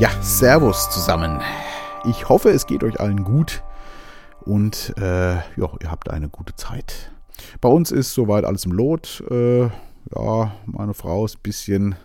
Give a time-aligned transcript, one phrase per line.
[0.00, 1.40] Ja, Servus zusammen.
[2.04, 3.64] Ich hoffe, es geht euch allen gut
[4.42, 5.42] und äh, ja,
[5.82, 7.10] ihr habt eine gute Zeit.
[7.60, 9.24] Bei uns ist soweit alles im Lot.
[9.28, 11.96] Äh, ja, meine Frau ist ein bisschen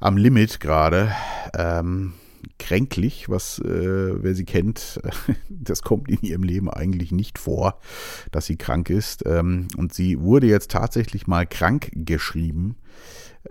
[0.00, 1.12] am Limit gerade.
[1.56, 2.12] Ähm,
[2.58, 5.00] kränklich, was, äh, wer sie kennt,
[5.48, 7.80] das kommt in ihrem Leben eigentlich nicht vor,
[8.32, 9.24] dass sie krank ist.
[9.24, 12.76] Ähm, und sie wurde jetzt tatsächlich mal krank geschrieben.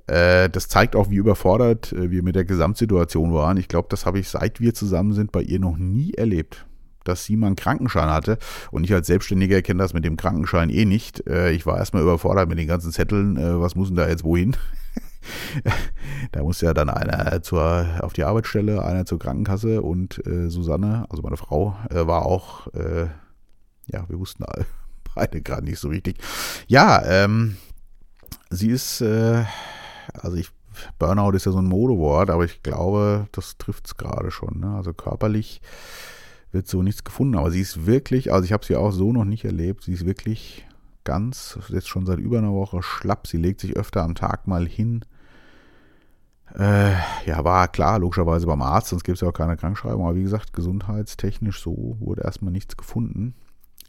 [0.07, 3.57] Äh, das zeigt auch, wie überfordert äh, wir mit der Gesamtsituation waren.
[3.57, 6.66] Ich glaube, das habe ich, seit wir zusammen sind, bei ihr noch nie erlebt
[7.05, 8.38] dass sie mal einen Krankenschein hatte.
[8.71, 11.27] Und ich als Selbstständiger kenne das mit dem Krankenschein eh nicht.
[11.27, 13.35] Äh, ich war erstmal überfordert mit den ganzen Zetteln.
[13.59, 14.55] Was muss denn da jetzt wohin?
[16.31, 21.05] da muss ja dann einer zur, auf die Arbeitsstelle, einer zur Krankenkasse und äh, Susanne,
[21.09, 23.07] also meine Frau, äh, war auch, äh,
[23.88, 24.45] ja, wir wussten
[25.16, 26.17] beide gerade nicht so richtig.
[26.67, 27.57] Ja, ähm,
[28.50, 29.03] sie ist,
[30.14, 30.50] also ich,
[31.00, 34.59] Burnout ist ja so ein Modewort, aber ich glaube, das trifft es gerade schon.
[34.59, 34.76] Ne?
[34.76, 35.62] Also körperlich
[36.52, 39.26] wird so nichts gefunden, aber sie ist wirklich, also ich habe sie auch so noch
[39.26, 40.66] nicht erlebt, sie ist wirklich
[41.04, 43.28] ganz, jetzt schon seit über einer Woche schlapp.
[43.28, 45.04] Sie legt sich öfter am Tag mal hin.
[46.56, 46.92] Äh,
[47.26, 50.06] ja, war klar, logischerweise beim Arzt, sonst gibt es ja auch keine Krankschreibung.
[50.06, 53.36] Aber wie gesagt, gesundheitstechnisch so wurde erstmal nichts gefunden.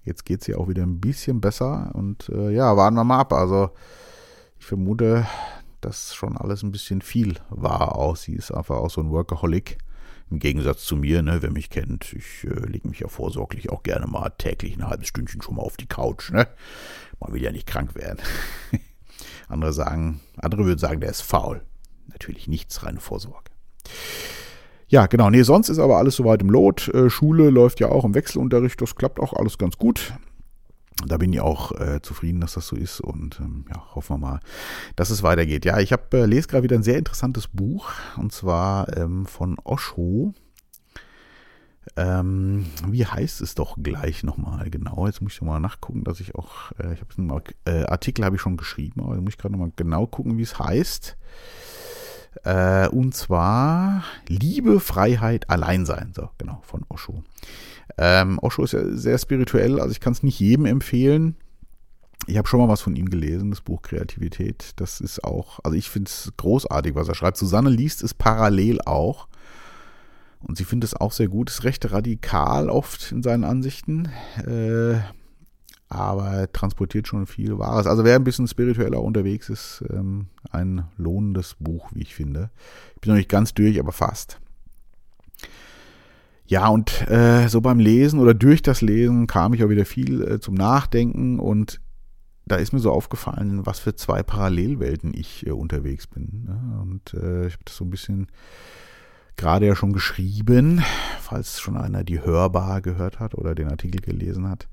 [0.05, 1.91] Jetzt geht es ihr auch wieder ein bisschen besser.
[1.95, 3.33] Und äh, ja, warten wir mal ab.
[3.33, 3.71] Also
[4.59, 5.27] ich vermute,
[5.85, 8.17] dass schon alles ein bisschen viel war auch.
[8.17, 9.79] Sie ist einfach auch so ein Workaholic.
[10.31, 13.83] Im Gegensatz zu mir, ne, wer mich kennt, ich äh, lege mich ja vorsorglich auch
[13.83, 16.31] gerne mal täglich ein halbes Stündchen schon mal auf die Couch.
[16.31, 16.49] Ne?
[17.21, 18.19] Man will ja nicht krank werden.
[19.49, 21.63] andere sagen, andere würden sagen, der ist faul.
[22.09, 23.51] Natürlich nichts, reine Vorsorge.
[24.89, 25.29] Ja, genau.
[25.29, 26.89] Nee, sonst ist aber alles soweit im Lot.
[26.89, 28.81] Äh, Schule läuft ja auch im Wechselunterricht.
[28.81, 30.15] Das klappt auch alles ganz gut.
[31.07, 34.19] Da bin ich auch äh, zufrieden, dass das so ist und ähm, ja, hoffen wir
[34.19, 34.41] mal,
[34.95, 35.65] dass es weitergeht.
[35.65, 39.59] Ja, ich habe äh, lese gerade wieder ein sehr interessantes Buch und zwar ähm, von
[39.65, 40.35] Osho.
[41.97, 45.07] Ähm, wie heißt es doch gleich nochmal genau?
[45.07, 48.37] Jetzt muss ich nochmal nachgucken, dass ich auch, äh, ich habe einen äh, Artikel habe
[48.37, 51.17] ich schon geschrieben, aber jetzt muss ich gerade nochmal genau gucken, wie es heißt.
[52.91, 56.13] Und zwar Liebe, Freiheit, Alleinsein.
[56.15, 57.23] So, genau, von Osho.
[57.97, 61.37] Ähm, Osho ist ja sehr spirituell, also ich kann es nicht jedem empfehlen.
[62.27, 64.73] Ich habe schon mal was von ihm gelesen, das Buch Kreativität.
[64.77, 67.37] Das ist auch, also ich finde es großartig, was er schreibt.
[67.37, 69.29] Susanne liest es parallel auch.
[70.41, 74.11] Und sie findet es auch sehr gut, ist recht radikal oft in seinen Ansichten,
[74.47, 75.01] äh,
[75.89, 77.87] aber transportiert schon viel Wahres.
[77.87, 82.51] Also wer ein bisschen spiritueller unterwegs ist, ähm, ein lohnendes Buch, wie ich finde.
[82.95, 84.41] Ich bin noch nicht ganz durch, aber fast.
[86.47, 90.23] Ja, und äh, so beim Lesen oder durch das Lesen kam ich auch wieder viel
[90.23, 91.81] äh, zum Nachdenken und
[92.47, 96.45] da ist mir so aufgefallen, was für zwei Parallelwelten ich äh, unterwegs bin.
[96.47, 96.81] Ne?
[96.83, 98.27] Und äh, ich habe das so ein bisschen
[99.37, 100.83] gerade ja schon geschrieben,
[101.21, 104.69] falls schon einer die Hörbar gehört hat oder den Artikel gelesen hat.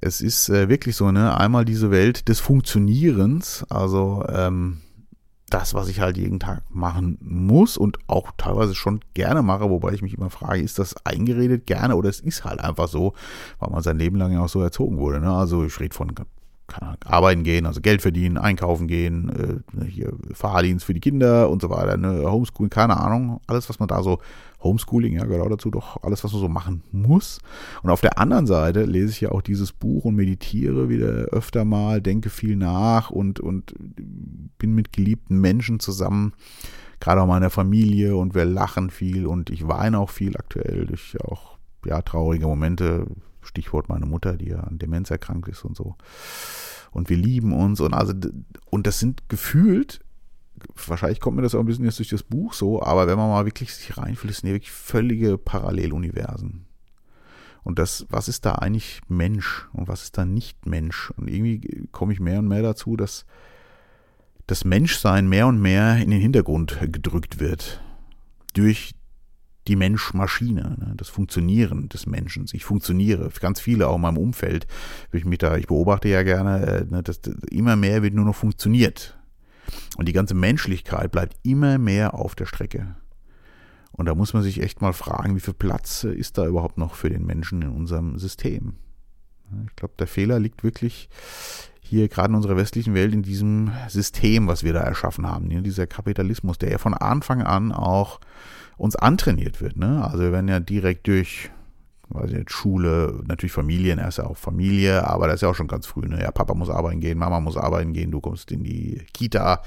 [0.00, 4.78] Es ist äh, wirklich so, ne, einmal diese Welt des Funktionierens, also ähm,
[5.50, 9.92] das, was ich halt jeden Tag machen muss und auch teilweise schon gerne mache, wobei
[9.92, 13.14] ich mich immer frage, ist das eingeredet gerne oder es ist halt einfach so,
[13.60, 15.20] weil man sein Leben lang ja auch so erzogen wurde.
[15.20, 15.32] Ne?
[15.32, 16.12] Also ich rede von
[17.04, 21.70] arbeiten gehen, also Geld verdienen, einkaufen gehen, äh, hier Fahrdienst für die Kinder und so
[21.70, 24.18] weiter, ne, Homeschooling, keine Ahnung, alles, was man da so,
[24.62, 27.38] Homeschooling, ja, auch dazu, doch alles, was man so machen muss.
[27.82, 31.66] Und auf der anderen Seite lese ich ja auch dieses Buch und meditiere wieder öfter
[31.66, 33.74] mal, denke viel nach und, und
[34.58, 36.32] bin mit geliebten Menschen zusammen,
[36.98, 41.16] gerade auch meiner Familie und wir lachen viel und ich weine auch viel aktuell durch
[41.22, 43.06] auch, ja, traurige Momente,
[43.44, 45.96] Stichwort meine Mutter, die ja an Demenz erkrankt ist und so.
[46.90, 48.12] Und wir lieben uns und also,
[48.70, 50.00] und das sind gefühlt,
[50.86, 53.28] wahrscheinlich kommt mir das auch ein bisschen jetzt durch das Buch so, aber wenn man
[53.28, 56.66] mal wirklich sich reinfühlt, das sind ja wirklich völlige Paralleluniversen.
[57.64, 61.10] Und das, was ist da eigentlich Mensch und was ist da nicht Mensch?
[61.16, 63.24] Und irgendwie komme ich mehr und mehr dazu, dass
[64.46, 67.82] das Menschsein mehr und mehr in den Hintergrund gedrückt wird.
[68.52, 68.94] Durch
[69.68, 72.46] die Mensch-Maschine, ne, das Funktionieren des Menschen.
[72.52, 74.66] Ich funktioniere, ganz viele auch in meinem Umfeld,
[75.12, 77.20] ich mich da, ich beobachte ja gerne, äh, ne, dass
[77.50, 79.18] immer mehr wird nur noch funktioniert.
[79.96, 82.96] Und die ganze Menschlichkeit bleibt immer mehr auf der Strecke.
[83.92, 86.94] Und da muss man sich echt mal fragen, wie viel Platz ist da überhaupt noch
[86.94, 88.74] für den Menschen in unserem System?
[89.68, 91.08] Ich glaube, der Fehler liegt wirklich
[91.86, 95.62] hier gerade in unserer westlichen Welt in diesem System, was wir da erschaffen haben.
[95.62, 98.20] Dieser Kapitalismus, der ja von Anfang an auch
[98.76, 99.76] uns antrainiert wird.
[99.76, 100.02] Ne?
[100.04, 101.50] Also wir werden ja direkt durch
[102.10, 105.48] weiß ich nicht, Schule, natürlich Familien, er ist ja auch Familie, aber das ist ja
[105.48, 106.06] auch schon ganz früh.
[106.06, 106.20] Ne?
[106.20, 109.62] Ja, Papa muss arbeiten gehen, Mama muss arbeiten gehen, du kommst in die Kita,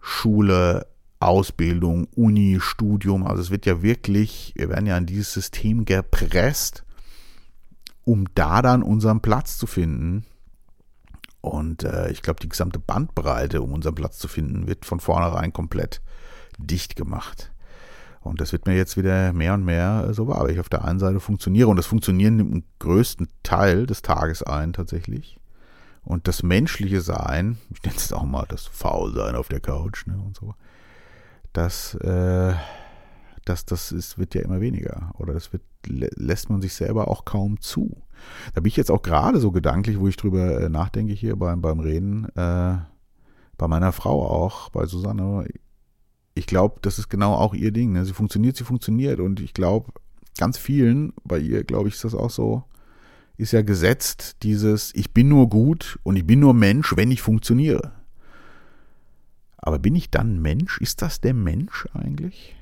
[0.00, 0.86] Schule,
[1.20, 3.26] Ausbildung, Uni, Studium.
[3.26, 6.84] Also es wird ja wirklich, wir werden ja in dieses System gepresst,
[8.04, 10.24] um da dann unseren Platz zu finden.
[11.42, 15.52] Und äh, ich glaube, die gesamte Bandbreite, um unseren Platz zu finden, wird von vornherein
[15.52, 16.00] komplett
[16.56, 17.52] dicht gemacht.
[18.20, 20.84] Und das wird mir jetzt wieder mehr und mehr so wahr, weil ich auf der
[20.84, 25.40] einen Seite funktioniere und das Funktionieren nimmt einen größten Teil des Tages ein tatsächlich.
[26.04, 30.16] Und das menschliche Sein, ich nenne es auch mal das Faulsein auf der Couch ne,
[30.24, 30.54] und so,
[31.52, 32.54] das, äh,
[33.44, 35.10] das, das ist, wird ja immer weniger.
[35.18, 38.00] Oder das wird, lässt man sich selber auch kaum zu.
[38.54, 41.60] Da bin ich jetzt auch gerade so gedanklich, wo ich drüber äh, nachdenke hier beim,
[41.60, 42.76] beim Reden, äh,
[43.58, 45.46] bei meiner Frau auch, bei Susanne.
[46.34, 47.92] Ich glaube, das ist genau auch ihr Ding.
[47.92, 48.04] Ne?
[48.04, 49.20] Sie funktioniert, sie funktioniert.
[49.20, 49.92] Und ich glaube,
[50.38, 52.64] ganz vielen, bei ihr, glaube ich, ist das auch so,
[53.36, 57.22] ist ja gesetzt, dieses, ich bin nur gut und ich bin nur Mensch, wenn ich
[57.22, 57.92] funktioniere.
[59.56, 60.78] Aber bin ich dann Mensch?
[60.80, 62.56] Ist das der Mensch eigentlich?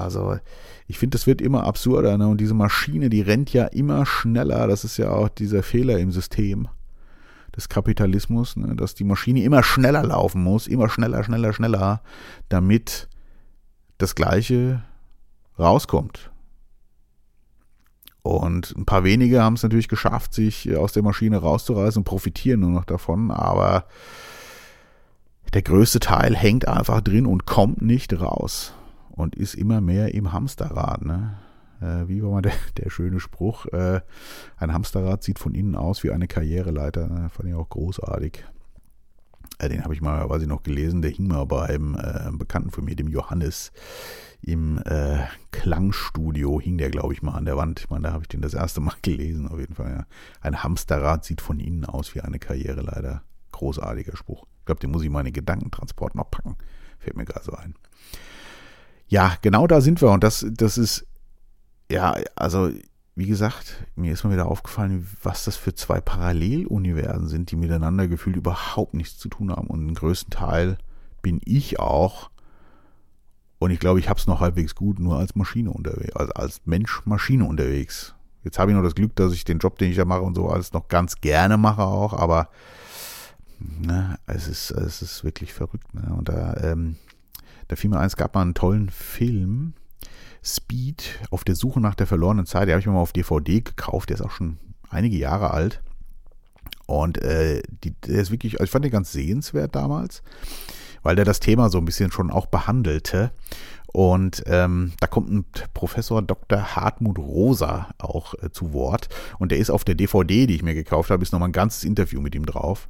[0.00, 0.38] Also,
[0.86, 2.16] ich finde, das wird immer absurder.
[2.16, 2.28] Ne?
[2.28, 4.66] Und diese Maschine, die rennt ja immer schneller.
[4.66, 6.68] Das ist ja auch dieser Fehler im System
[7.56, 8.76] des Kapitalismus, ne?
[8.76, 12.02] dass die Maschine immer schneller laufen muss, immer schneller, schneller, schneller,
[12.48, 13.08] damit
[13.98, 14.82] das Gleiche
[15.58, 16.30] rauskommt.
[18.22, 22.60] Und ein paar wenige haben es natürlich geschafft, sich aus der Maschine rauszureißen und profitieren
[22.60, 23.30] nur noch davon.
[23.30, 23.86] Aber
[25.54, 28.74] der größte Teil hängt einfach drin und kommt nicht raus
[29.16, 31.04] und ist immer mehr im Hamsterrad.
[31.04, 31.38] Ne?
[31.80, 33.66] Äh, wie war mal der, der schöne Spruch?
[33.66, 34.02] Äh,
[34.56, 37.08] ein Hamsterrad sieht von innen aus wie eine Karriereleiter.
[37.08, 37.28] Ne?
[37.30, 38.44] Fand ich auch großartig.
[39.58, 41.02] Äh, den habe ich mal, weiß ich noch, gelesen.
[41.02, 43.72] Der hing mal bei einem äh, Bekannten von mir, dem Johannes,
[44.42, 46.60] im äh, Klangstudio.
[46.60, 47.80] Hing der, glaube ich, mal an der Wand.
[47.80, 49.90] Ich meine, da habe ich den das erste Mal gelesen, auf jeden Fall.
[49.90, 50.06] Ja.
[50.42, 53.22] Ein Hamsterrad sieht von innen aus wie eine Karriereleiter.
[53.52, 54.46] Großartiger Spruch.
[54.60, 56.56] Ich glaube, den muss ich mal in den Gedankentransport noch packen.
[56.98, 57.74] Fällt mir gerade so ein.
[59.08, 61.06] Ja, genau da sind wir und das, das ist,
[61.90, 62.70] ja, also
[63.14, 68.08] wie gesagt, mir ist mal wieder aufgefallen, was das für zwei Paralleluniversen sind, die miteinander
[68.08, 69.68] gefühlt überhaupt nichts zu tun haben.
[69.68, 70.76] Und im größten Teil
[71.22, 72.30] bin ich auch,
[73.58, 76.60] und ich glaube, ich habe es noch halbwegs gut, nur als Maschine unterwegs, also als
[76.66, 78.14] Mensch-Maschine unterwegs.
[78.44, 80.34] Jetzt habe ich noch das Glück, dass ich den Job, den ich da mache und
[80.34, 82.50] so alles noch ganz gerne mache auch, aber
[83.58, 85.94] ne, es ist, es ist wirklich verrückt.
[85.94, 86.14] Ne?
[86.14, 86.96] Und da, ähm,
[87.68, 89.74] da fiel mir ein, es gab mal einen tollen Film,
[90.42, 92.68] Speed, auf der Suche nach der verlorenen Zeit.
[92.68, 94.58] Den habe ich mir mal auf DVD gekauft, der ist auch schon
[94.88, 95.82] einige Jahre alt.
[96.86, 100.22] Und äh, die, der ist wirklich, also ich fand den ganz sehenswert damals,
[101.02, 103.32] weil der das Thema so ein bisschen schon auch behandelte.
[103.92, 106.76] Und ähm, da kommt ein Professor Dr.
[106.76, 109.08] Hartmut Rosa auch äh, zu Wort.
[109.38, 111.82] Und der ist auf der DVD, die ich mir gekauft habe, ist nochmal ein ganzes
[111.82, 112.88] Interview mit ihm drauf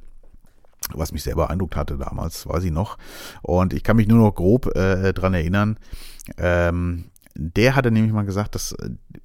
[0.97, 2.97] was mich sehr beeindruckt hatte damals, weiß ich noch.
[3.41, 5.77] Und ich kann mich nur noch grob äh, dran erinnern.
[6.37, 7.05] Ähm,
[7.39, 8.75] der hatte nämlich mal gesagt, dass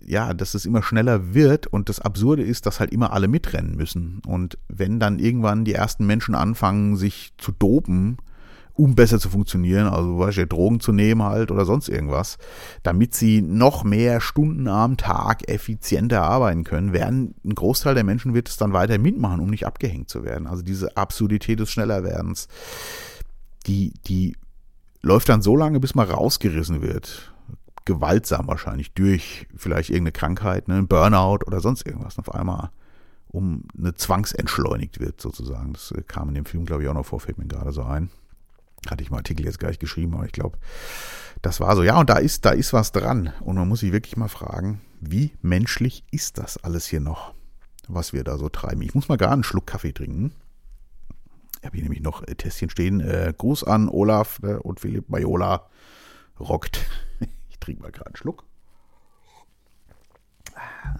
[0.04, 3.76] ja, dass es immer schneller wird und das Absurde ist, dass halt immer alle mitrennen
[3.76, 4.20] müssen.
[4.26, 8.18] Und wenn dann irgendwann die ersten Menschen anfangen, sich zu dopen,
[8.74, 12.38] um besser zu funktionieren, also weißt du, Drogen zu nehmen halt oder sonst irgendwas,
[12.82, 18.34] damit sie noch mehr Stunden am Tag effizienter arbeiten können, werden ein Großteil der Menschen
[18.34, 20.46] wird es dann weiter mitmachen, um nicht abgehängt zu werden.
[20.46, 22.48] Also diese Absurdität des Schnellerwerdens,
[23.66, 24.36] die, die
[25.02, 27.32] läuft dann so lange, bis man rausgerissen wird.
[27.84, 32.18] Gewaltsam wahrscheinlich durch vielleicht irgendeine Krankheit, ne, ein Burnout oder sonst irgendwas.
[32.18, 32.70] Auf einmal
[33.28, 35.72] um eine zwangsentschleunigt wird sozusagen.
[35.72, 38.10] Das kam in dem Film, glaube ich, auch noch vor, fällt mir gerade so ein.
[38.88, 40.58] Hatte ich im Artikel jetzt gleich geschrieben, aber ich glaube,
[41.40, 41.82] das war so.
[41.82, 43.32] Ja, und da ist, da ist was dran.
[43.40, 47.34] Und man muss sich wirklich mal fragen, wie menschlich ist das alles hier noch,
[47.88, 48.82] was wir da so treiben?
[48.82, 50.32] Ich muss mal gar einen Schluck Kaffee trinken.
[51.60, 53.00] Ich habe hier nämlich noch Tässchen stehen.
[53.00, 55.68] Äh, Gruß an Olaf äh, und Philipp Majola.
[56.38, 56.80] Rockt.
[57.50, 58.44] Ich trinke mal gerade einen Schluck.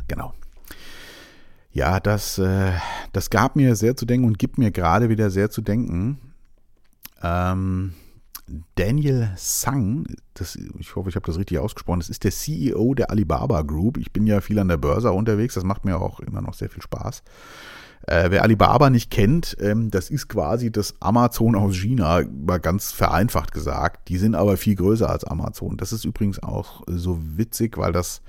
[0.07, 0.33] Genau.
[1.73, 2.73] Ja, das, äh,
[3.12, 6.32] das gab mir sehr zu denken und gibt mir gerade wieder sehr zu denken.
[7.23, 7.95] Ähm,
[8.75, 13.11] Daniel Sang, das, ich hoffe, ich habe das richtig ausgesprochen, das ist der CEO der
[13.11, 13.97] Alibaba Group.
[13.99, 16.69] Ich bin ja viel an der Börse unterwegs, das macht mir auch immer noch sehr
[16.69, 17.23] viel Spaß.
[18.09, 22.91] Äh, wer Alibaba nicht kennt, ähm, das ist quasi das Amazon aus China, mal ganz
[22.91, 24.09] vereinfacht gesagt.
[24.09, 25.76] Die sind aber viel größer als Amazon.
[25.76, 28.21] Das ist übrigens auch so witzig, weil das,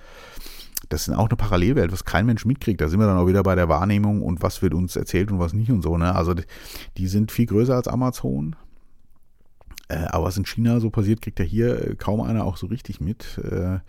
[0.90, 2.82] das ist auch eine Parallelwelt, was kein Mensch mitkriegt.
[2.82, 5.40] Da sind wir dann auch wieder bei der Wahrnehmung und was wird uns erzählt und
[5.40, 5.98] was nicht und so.
[5.98, 6.14] Ne?
[6.14, 6.36] Also
[6.98, 8.56] die sind viel größer als Amazon.
[9.94, 12.68] Äh, aber was in China so passiert, kriegt ja hier äh, kaum einer auch so
[12.68, 13.38] richtig mit.
[13.38, 13.80] Äh,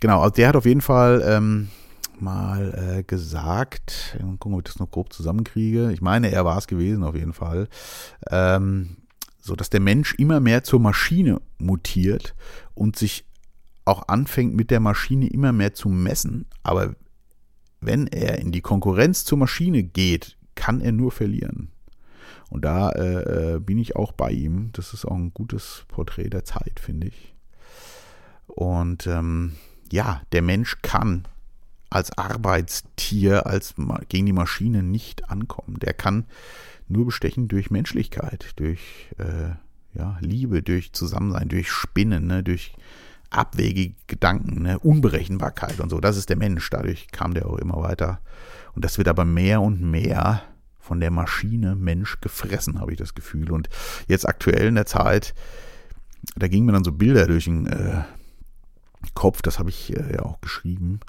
[0.00, 1.68] genau, also der hat auf jeden Fall ähm,
[2.18, 5.92] mal äh, gesagt, gucken, ob ich das noch grob zusammenkriege.
[5.92, 7.68] Ich meine, er war es gewesen auf jeden Fall.
[8.30, 8.96] Ähm,
[9.42, 12.34] so dass der Mensch immer mehr zur Maschine mutiert
[12.74, 13.24] und sich
[13.86, 16.46] auch anfängt mit der Maschine immer mehr zu messen.
[16.62, 16.94] Aber
[17.80, 21.70] wenn er in die Konkurrenz zur Maschine geht, kann er nur verlieren.
[22.50, 24.70] Und da äh, äh bin ich auch bei ihm.
[24.72, 27.34] Das ist auch ein gutes Porträt der Zeit, finde ich.
[28.46, 29.52] Und ähm,
[29.90, 31.26] ja, der Mensch kann
[31.88, 33.74] als Arbeitstier, als
[34.08, 35.78] gegen die Maschine nicht ankommen.
[35.80, 36.26] Der kann
[36.88, 39.54] nur bestechen durch Menschlichkeit, durch äh,
[39.94, 42.74] ja, Liebe, durch Zusammensein, durch Spinnen, ne, durch
[43.30, 46.00] abwegige Gedanken, ne, Unberechenbarkeit und so.
[46.00, 46.68] Das ist der Mensch.
[46.70, 48.20] Dadurch kam der auch immer weiter.
[48.74, 50.42] Und das wird aber mehr und mehr
[50.80, 53.52] von der Maschine Mensch gefressen, habe ich das Gefühl.
[53.52, 53.68] Und
[54.08, 55.34] jetzt aktuell in der Zeit,
[56.36, 58.02] da gingen mir dann so Bilder durch den äh,
[59.14, 61.00] Kopf, das habe ich äh, ja auch geschrieben.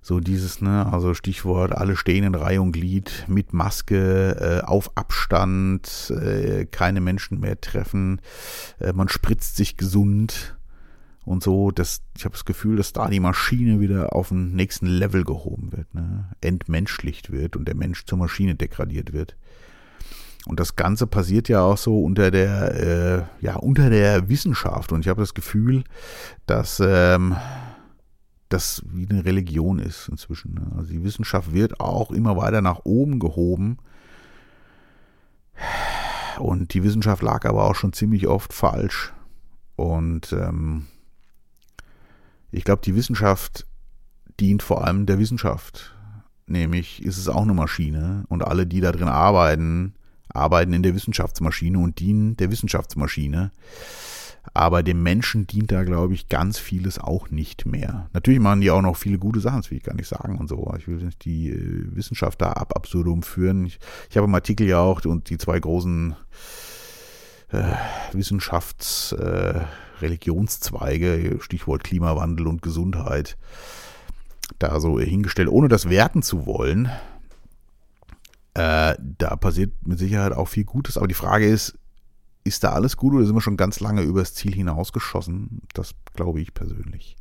[0.00, 4.90] So dieses, ne, also Stichwort, alle stehen in Reihe und Glied mit Maske, äh, auf
[4.96, 8.20] Abstand, äh, keine Menschen mehr treffen,
[8.80, 10.56] äh, man spritzt sich gesund
[11.24, 11.70] und so.
[11.70, 15.72] Das, ich habe das Gefühl, dass da die Maschine wieder auf den nächsten Level gehoben
[15.72, 16.30] wird, ne?
[16.40, 19.36] entmenschlicht wird und der Mensch zur Maschine degradiert wird.
[20.46, 24.92] Und das Ganze passiert ja auch so unter der, äh, ja, unter der Wissenschaft.
[24.92, 25.84] Und ich habe das Gefühl,
[26.44, 27.34] dass ähm,
[28.50, 30.54] das wie eine Religion ist inzwischen.
[30.54, 30.66] Ne?
[30.76, 33.78] Also die Wissenschaft wird auch immer weiter nach oben gehoben.
[36.38, 39.14] Und die Wissenschaft lag aber auch schon ziemlich oft falsch.
[39.76, 40.86] Und ähm,
[42.54, 43.66] ich glaube, die Wissenschaft
[44.38, 45.92] dient vor allem der Wissenschaft.
[46.46, 49.94] Nämlich ist es auch eine Maschine und alle, die da drin arbeiten,
[50.28, 53.50] arbeiten in der Wissenschaftsmaschine und dienen der Wissenschaftsmaschine.
[54.52, 58.10] Aber dem Menschen dient da, glaube ich, ganz vieles auch nicht mehr.
[58.12, 60.48] Natürlich machen die auch noch viele gute Sachen, das will ich gar nicht sagen und
[60.48, 60.72] so.
[60.78, 63.64] Ich will nicht die äh, Wissenschaft da ab absurdum führen.
[63.64, 63.78] Ich,
[64.10, 66.14] ich habe im Artikel ja auch und die zwei großen
[67.52, 67.62] äh,
[68.14, 69.64] Wissenschafts-, äh,
[70.00, 73.36] Religionszweige, Stichwort Klimawandel und Gesundheit,
[74.58, 76.90] da so hingestellt, ohne das werten zu wollen.
[78.54, 81.76] Äh, da passiert mit Sicherheit auch viel Gutes, aber die Frage ist,
[82.44, 85.62] ist da alles gut oder sind wir schon ganz lange übers Ziel hinausgeschossen?
[85.72, 87.16] Das glaube ich persönlich.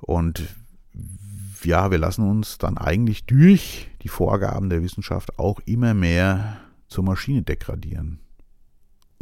[0.00, 0.44] Und
[1.64, 6.58] ja, wir lassen uns dann eigentlich durch die Vorgaben der Wissenschaft auch immer mehr
[6.88, 8.20] zur Maschine degradieren.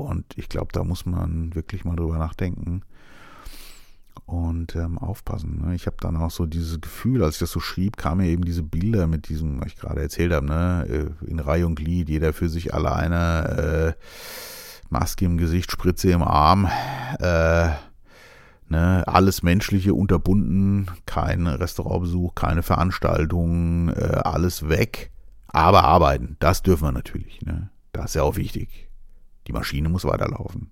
[0.00, 2.82] Und ich glaube, da muss man wirklich mal drüber nachdenken
[4.26, 5.62] und ähm, aufpassen.
[5.64, 5.74] Ne?
[5.74, 8.44] Ich habe dann auch so dieses Gefühl, als ich das so schrieb, kamen mir eben
[8.44, 10.86] diese Bilder mit diesem, was ich gerade erzählt habe, ne?
[10.88, 13.96] Äh, in Reihe und Glied, jeder für sich alleine.
[13.96, 14.04] Äh,
[14.90, 16.68] Maske im Gesicht, Spritze im Arm,
[17.20, 17.68] äh,
[18.68, 25.10] ne, alles Menschliche unterbunden, kein Restaurantbesuch, keine Veranstaltungen, äh, alles weg.
[25.48, 27.40] Aber arbeiten, das dürfen wir natürlich.
[27.42, 27.70] Ne?
[27.92, 28.89] Das ist ja auch wichtig.
[29.50, 30.70] Die Maschine muss weiterlaufen.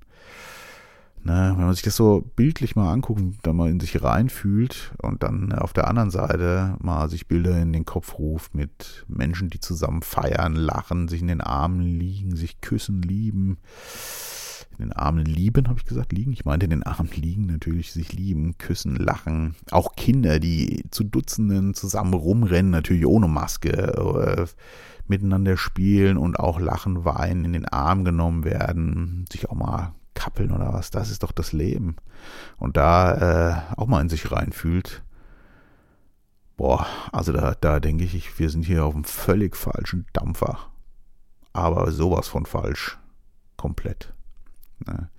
[1.24, 5.24] Ne, wenn man sich das so bildlich mal anguckt, dann mal in sich reinfühlt und
[5.24, 9.58] dann auf der anderen Seite mal sich Bilder in den Kopf ruft mit Menschen, die
[9.58, 13.58] zusammen feiern, lachen, sich in den Armen liegen, sich küssen, lieben.
[14.72, 16.32] In den Armen lieben, habe ich gesagt, liegen.
[16.32, 19.56] Ich meinte in den Armen liegen natürlich, sich lieben, küssen, lachen.
[19.70, 24.46] Auch Kinder, die zu Dutzenden zusammen rumrennen, natürlich ohne Maske, äh,
[25.08, 30.52] miteinander spielen und auch lachen, weinen, in den Arm genommen werden, sich auch mal kappeln
[30.52, 30.90] oder was.
[30.90, 31.96] Das ist doch das Leben.
[32.58, 35.02] Und da äh, auch mal in sich reinfühlt.
[36.56, 40.58] Boah, also da, da denke ich, wir sind hier auf einem völlig falschen Dampfer.
[41.52, 42.98] Aber sowas von falsch.
[43.56, 44.12] Komplett.
[44.86, 45.10] Ne?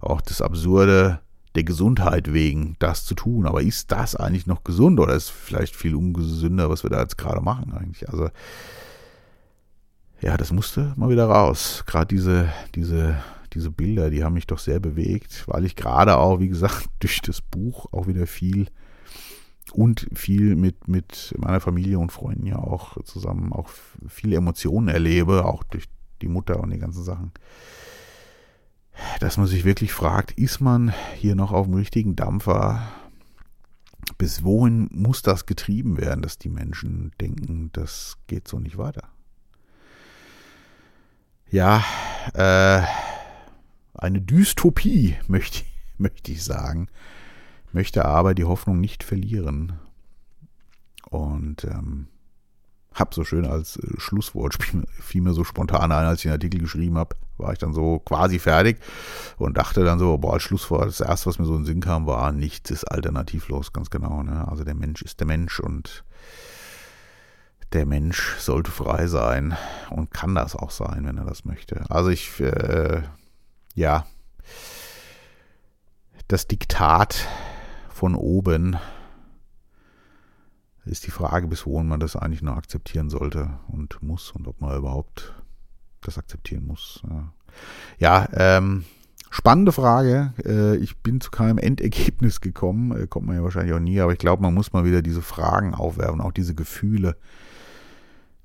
[0.00, 1.20] Auch das Absurde
[1.54, 3.46] der Gesundheit wegen, das zu tun.
[3.46, 7.18] Aber ist das eigentlich noch gesund oder ist vielleicht viel ungesünder, was wir da jetzt
[7.18, 8.08] gerade machen eigentlich?
[8.08, 8.30] Also,
[10.20, 11.84] ja, das musste mal wieder raus.
[11.86, 13.16] Gerade diese, diese
[13.54, 17.20] diese Bilder, die haben mich doch sehr bewegt, weil ich gerade auch, wie gesagt, durch
[17.20, 18.68] das Buch auch wieder viel
[19.72, 23.70] und viel mit, mit meiner Familie und Freunden ja auch zusammen auch
[24.08, 25.84] viele Emotionen erlebe, auch durch
[26.20, 27.32] die Mutter und die ganzen Sachen.
[29.20, 32.88] Dass man sich wirklich fragt, ist man hier noch auf dem richtigen Dampfer?
[34.18, 39.08] Bis wohin muss das getrieben werden, dass die Menschen denken, das geht so nicht weiter?
[41.50, 41.84] Ja,
[42.34, 42.82] äh,
[43.94, 45.64] eine Dystopie, möchte,
[45.98, 46.88] möchte ich sagen,
[47.72, 49.78] möchte aber die Hoffnung nicht verlieren.
[51.10, 52.08] Und ähm,
[52.94, 54.56] hab so schön als äh, Schlusswort,
[55.00, 57.98] fiel mir so spontan ein, als ich den Artikel geschrieben habe, war ich dann so
[57.98, 58.78] quasi fertig
[59.38, 61.80] und dachte dann so, boah, als Schlusswort, das erste, was mir so in den Sinn
[61.80, 64.22] kam, war, nichts ist alternativlos, ganz genau.
[64.22, 64.46] Ne?
[64.48, 66.04] Also der Mensch ist der Mensch und
[67.72, 69.56] der Mensch sollte frei sein
[69.90, 71.84] und kann das auch sein, wenn er das möchte.
[71.88, 73.02] Also ich äh,
[73.74, 74.06] ja,
[76.28, 77.26] das Diktat
[77.88, 78.76] von oben
[80.84, 84.60] ist die Frage, bis wohin man das eigentlich noch akzeptieren sollte und muss und ob
[84.60, 85.34] man überhaupt
[86.00, 87.02] das akzeptieren muss.
[87.98, 88.84] Ja, ähm,
[89.30, 90.32] spannende Frage.
[90.44, 92.98] Äh, ich bin zu keinem Endergebnis gekommen.
[92.98, 95.22] Äh, kommt man ja wahrscheinlich auch nie, aber ich glaube, man muss mal wieder diese
[95.22, 97.16] Fragen aufwerfen, auch diese Gefühle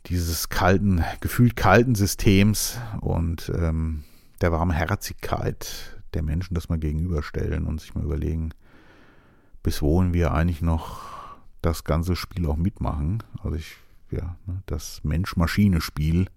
[0.07, 4.03] dieses kalten, gefühlt kalten Systems und ähm,
[4.41, 8.51] der Warmherzigkeit der Menschen das mal gegenüberstellen und sich mal überlegen,
[9.63, 11.16] bis wohin wir eigentlich noch
[11.67, 13.23] das ganze Spiel auch mitmachen.
[13.43, 13.75] Also ich,
[14.09, 16.27] ja, ne, das Mensch-Maschine-Spiel.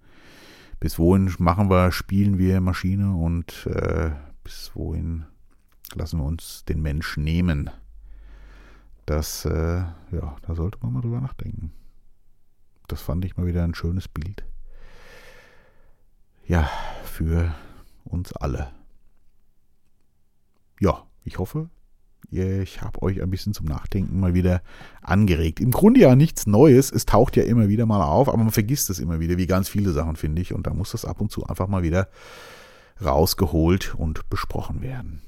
[0.80, 4.10] Bis wohin machen wir, spielen wir Maschine und äh,
[4.42, 5.26] bis wohin
[5.94, 7.70] lassen wir uns den Mensch nehmen.
[9.06, 11.72] Das, äh, ja, da sollte man mal drüber nachdenken.
[12.88, 14.44] Das fand ich mal wieder ein schönes Bild.
[16.46, 16.68] Ja,
[17.04, 17.54] für
[18.04, 18.72] uns alle.
[20.80, 21.68] Ja, ich hoffe,
[22.30, 24.62] ich habe euch ein bisschen zum Nachdenken mal wieder
[25.02, 25.58] angeregt.
[25.60, 28.88] Im Grunde ja nichts Neues, es taucht ja immer wieder mal auf, aber man vergisst
[28.90, 30.54] es immer wieder, wie ganz viele Sachen, finde ich.
[30.54, 32.08] Und da muss das ab und zu einfach mal wieder
[33.04, 35.22] rausgeholt und besprochen werden.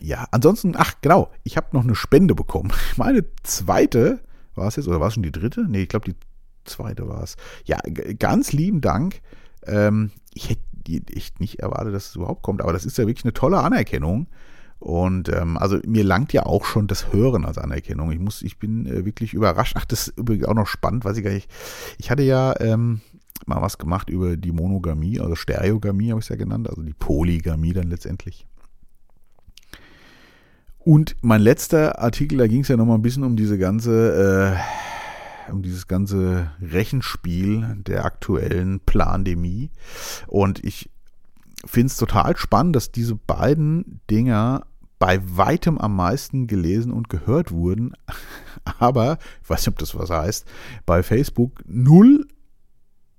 [0.00, 2.72] Ja, ansonsten, ach genau, ich habe noch eine Spende bekommen.
[2.96, 4.20] Meine zweite,
[4.54, 5.64] war es jetzt, oder war es schon die dritte?
[5.68, 6.16] Nee, ich glaube, die
[6.64, 7.36] zweite war es.
[7.64, 7.80] Ja,
[8.18, 9.20] ganz lieben Dank.
[9.64, 10.62] Ähm, ich hätte
[11.14, 14.26] echt nicht erwartet, dass es überhaupt kommt, aber das ist ja wirklich eine tolle Anerkennung.
[14.82, 18.10] Und ähm, also mir langt ja auch schon das Hören als Anerkennung.
[18.10, 19.76] Ich muss, ich bin äh, wirklich überrascht.
[19.78, 21.48] Ach, das ist übrigens auch noch spannend, weiß ich gar nicht.
[21.98, 23.00] Ich hatte ja ähm,
[23.46, 26.94] mal was gemacht über die Monogamie, also Stereogamie habe ich es ja genannt, also die
[26.94, 28.44] Polygamie dann letztendlich.
[30.80, 34.56] Und mein letzter Artikel, da ging es ja nochmal ein bisschen um diese ganze,
[35.48, 39.70] äh, um dieses ganze Rechenspiel der aktuellen Plandemie.
[40.26, 40.90] Und ich
[41.64, 44.66] finde es total spannend, dass diese beiden Dinger
[45.02, 47.94] bei weitem am meisten gelesen und gehört wurden,
[48.78, 50.46] aber, ich weiß nicht, ob das was heißt,
[50.86, 52.28] bei Facebook null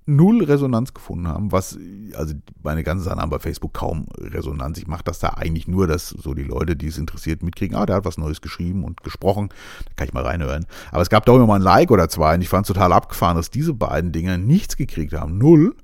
[0.06, 1.78] null Resonanz gefunden haben, was,
[2.14, 4.78] also meine ganzen Sachen haben bei Facebook kaum Resonanz.
[4.78, 7.84] Ich mache das da eigentlich nur, dass so die Leute, die es interessiert, mitkriegen, ah,
[7.84, 9.50] der hat was Neues geschrieben und gesprochen,
[9.84, 10.64] da kann ich mal reinhören.
[10.90, 12.94] Aber es gab doch immer mal ein Like oder zwei und ich fand es total
[12.94, 15.36] abgefahren, dass diese beiden Dinge nichts gekriegt haben.
[15.36, 15.76] Null.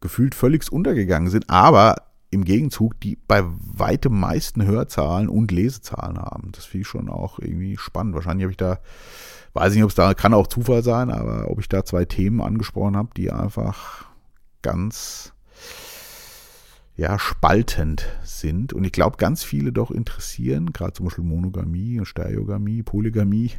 [0.00, 6.52] Gefühlt völlig untergegangen sind, aber im Gegenzug die bei weitem meisten Hörzahlen und Lesezahlen haben.
[6.52, 8.14] Das finde ich schon auch irgendwie spannend.
[8.14, 8.78] Wahrscheinlich habe ich da
[9.58, 12.40] Weiß nicht, ob es da, kann auch Zufall sein, aber ob ich da zwei Themen
[12.40, 14.06] angesprochen habe, die einfach
[14.62, 15.32] ganz
[16.96, 18.72] ja, spaltend sind.
[18.72, 23.52] Und ich glaube, ganz viele doch interessieren, gerade zum Beispiel Monogamie, Stereogamie, Polygamie.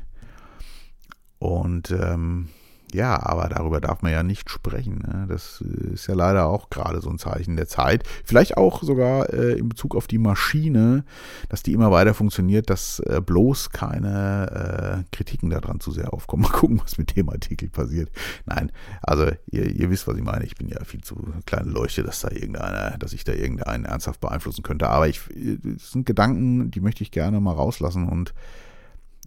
[1.39, 2.49] Und ähm,
[2.93, 4.99] ja, aber darüber darf man ja nicht sprechen.
[4.99, 5.25] Ne?
[5.27, 8.03] Das ist ja leider auch gerade so ein Zeichen der Zeit.
[8.23, 11.03] Vielleicht auch sogar äh, in Bezug auf die Maschine,
[11.49, 16.43] dass die immer weiter funktioniert, dass äh, bloß keine äh, Kritiken daran zu sehr aufkommen.
[16.49, 18.09] Mal gucken, was mit dem Artikel passiert.
[18.45, 18.71] Nein,
[19.01, 20.45] also ihr, ihr wisst, was ich meine.
[20.45, 24.19] Ich bin ja viel zu kleine Leuchte, dass da irgendeiner, dass ich da irgendeinen ernsthaft
[24.19, 24.89] beeinflussen könnte.
[24.89, 25.21] Aber ich,
[25.63, 28.33] das sind Gedanken, die möchte ich gerne mal rauslassen und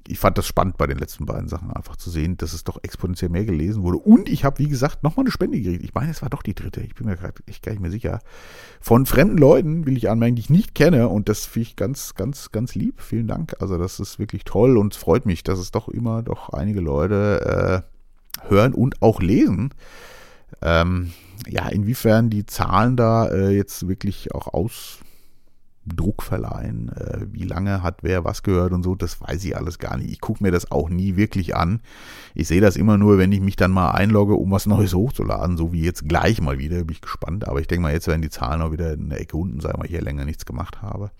[0.08, 2.78] ich fand das spannend bei den letzten beiden Sachen einfach zu sehen, dass es doch
[2.82, 3.98] exponentiell mehr gelesen wurde.
[3.98, 5.84] Und ich habe, wie gesagt, nochmal eine Spende gekriegt.
[5.84, 6.80] Ich meine, es war doch die dritte.
[6.80, 8.20] Ich bin mir gerade echt gar nicht mehr sicher.
[8.80, 11.08] Von fremden Leuten will ich anmerken, die ich nicht kenne.
[11.08, 13.00] Und das finde ich ganz, ganz, ganz lieb.
[13.00, 13.56] Vielen Dank.
[13.60, 16.80] Also das ist wirklich toll und es freut mich, dass es doch immer doch einige
[16.80, 19.72] Leute äh, hören und auch lesen.
[20.60, 21.12] Ähm,
[21.48, 24.98] ja, inwiefern die Zahlen da äh, jetzt wirklich auch aus
[25.84, 29.78] Druck verleihen, äh, wie lange hat wer was gehört und so, das weiß ich alles
[29.78, 30.10] gar nicht.
[30.10, 31.80] Ich gucke mir das auch nie wirklich an.
[32.34, 35.56] Ich sehe das immer nur, wenn ich mich dann mal einlogge, um was Neues hochzuladen,
[35.56, 37.48] so wie jetzt gleich mal wieder, bin ich gespannt.
[37.48, 39.74] Aber ich denke mal, jetzt werden die Zahlen auch wieder in der Ecke unten sein,
[39.76, 41.10] weil ich hier länger nichts gemacht habe.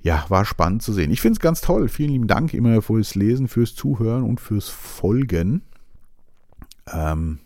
[0.00, 1.10] Ja, war spannend zu sehen.
[1.10, 1.88] Ich finde es ganz toll.
[1.88, 5.62] Vielen lieben Dank immer fürs Lesen, fürs Zuhören und fürs Folgen.
[6.90, 7.40] Ähm,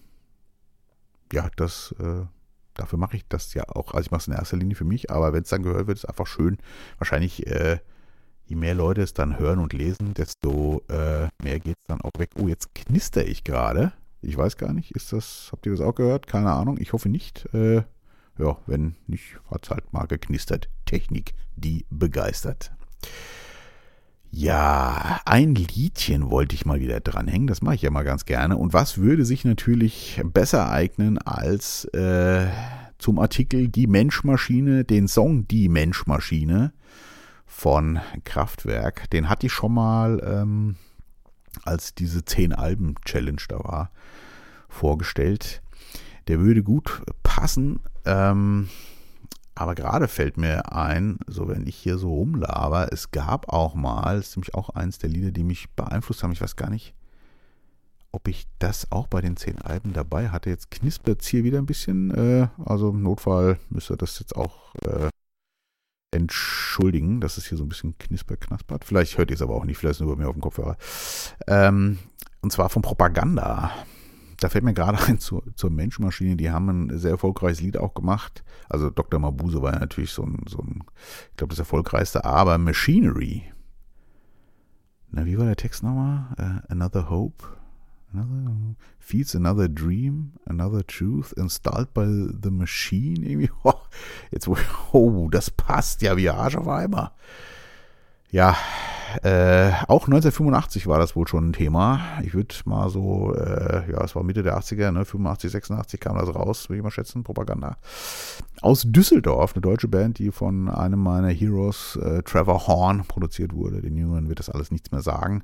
[1.32, 2.26] ja, das äh,
[2.80, 3.92] Dafür mache ich das ja auch.
[3.92, 5.98] Also ich mache es in erster Linie für mich, aber wenn es dann gehört wird,
[5.98, 6.56] ist es einfach schön.
[6.96, 7.78] Wahrscheinlich, äh,
[8.46, 12.18] je mehr Leute es dann hören und lesen, desto äh, mehr geht es dann auch
[12.18, 12.30] weg.
[12.40, 13.92] Oh, jetzt knister ich gerade.
[14.22, 16.26] Ich weiß gar nicht, ist das, habt ihr das auch gehört?
[16.26, 17.46] Keine Ahnung, ich hoffe nicht.
[17.52, 17.82] Äh,
[18.38, 20.70] ja, wenn nicht, hat es halt mal geknistert.
[20.86, 22.72] Technik, die begeistert.
[24.32, 27.48] Ja, ein Liedchen wollte ich mal wieder dranhängen.
[27.48, 28.56] Das mache ich ja mal ganz gerne.
[28.56, 32.46] Und was würde sich natürlich besser eignen als äh,
[32.98, 36.72] zum Artikel Die Menschmaschine, den Song Die Menschmaschine
[37.44, 39.10] von Kraftwerk.
[39.10, 40.76] Den hatte ich schon mal, ähm,
[41.64, 43.90] als diese 10 Alben Challenge da war,
[44.68, 45.60] vorgestellt.
[46.28, 48.68] Der würde gut passen Ähm,
[49.54, 54.16] aber gerade fällt mir ein, so wenn ich hier so rumlaber, es gab auch mal,
[54.16, 56.94] das ist nämlich auch eins der Lieder, die mich beeinflusst haben, ich weiß gar nicht,
[58.12, 60.50] ob ich das auch bei den zehn Alben dabei hatte.
[60.50, 64.74] Jetzt knispert es hier wieder ein bisschen, äh, also im Notfall müsste das jetzt auch
[64.84, 65.08] äh,
[66.12, 68.84] entschuldigen, dass es hier so ein bisschen knisper knaspert.
[68.84, 70.76] Vielleicht hört ihr es aber auch nicht, vielleicht nur bei mir auf dem Kopfhörer.
[71.46, 71.98] Ähm,
[72.40, 73.70] und zwar von Propaganda
[74.40, 77.94] da fällt mir gerade ein zur, zur Menschenmaschine, die haben ein sehr erfolgreiches Lied auch
[77.94, 78.42] gemacht.
[78.68, 79.20] Also Dr.
[79.20, 80.82] Mabuse war ja natürlich so ein, so ein
[81.30, 83.44] ich glaube, das erfolgreichste, aber Machinery.
[85.12, 86.26] Na, wie war der Text nochmal?
[86.38, 87.44] Uh, another Hope.
[88.12, 93.24] Another, feeds another dream, another truth, installed by the machine.
[93.24, 93.74] Irgendwie, oh,
[94.32, 94.48] jetzt,
[94.92, 97.12] oh, das passt ja wie Arsch auf Eimer.
[98.30, 98.56] Ja,
[99.22, 102.00] äh, auch 1985 war das wohl schon ein Thema.
[102.22, 106.16] Ich würde mal so, äh, ja, es war Mitte der 80er, ne, 85, 86 kam
[106.16, 107.76] das raus, würde ich mal schätzen, Propaganda.
[108.62, 113.80] Aus Düsseldorf, eine deutsche Band, die von einem meiner Heroes, äh, Trevor Horn, produziert wurde.
[113.82, 115.42] Den Jüngeren wird das alles nichts mehr sagen.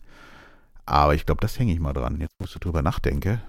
[0.84, 2.20] Aber ich glaube, das hänge ich mal dran.
[2.20, 3.40] Jetzt, wo ich drüber nachdenke,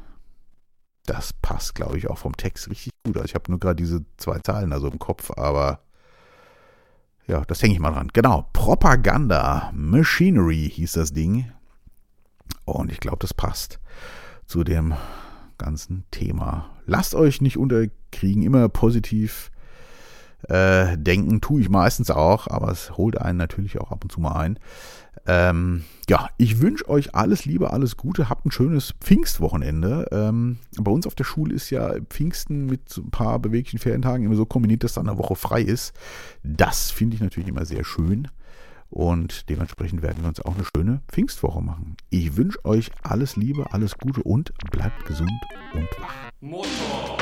[1.05, 3.15] das passt, glaube ich, auch vom Text richtig gut.
[3.17, 5.79] Also ich habe nur gerade diese zwei Zahlen also im Kopf, aber
[7.27, 8.09] ja, das hänge ich mal dran.
[8.13, 11.51] Genau, Propaganda Machinery hieß das Ding.
[12.65, 13.79] Und ich glaube, das passt
[14.45, 14.93] zu dem
[15.57, 16.69] ganzen Thema.
[16.85, 19.51] Lasst euch nicht unterkriegen, immer positiv
[20.47, 24.21] äh, denken, tue ich meistens auch, aber es holt einen natürlich auch ab und zu
[24.21, 24.59] mal ein.
[25.25, 30.07] Ähm, ja, ich wünsche euch alles Liebe, alles Gute, habt ein schönes Pfingstwochenende.
[30.11, 34.35] Ähm, bei uns auf der Schule ist ja Pfingsten mit ein paar beweglichen Ferientagen immer
[34.35, 35.93] so kombiniert, dass dann eine Woche frei ist.
[36.43, 38.29] Das finde ich natürlich immer sehr schön.
[38.89, 41.97] Und dementsprechend werden wir uns auch eine schöne Pfingstwoche machen.
[42.09, 45.29] Ich wünsche euch alles Liebe, alles Gute und bleibt gesund
[45.73, 46.31] und wach.
[46.39, 47.16] Motor.